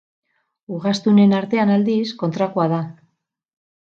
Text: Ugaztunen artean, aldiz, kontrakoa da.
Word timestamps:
Ugaztunen 0.77 1.35
artean, 1.41 1.73
aldiz, 1.75 2.09
kontrakoa 2.25 2.67
da. 2.73 2.81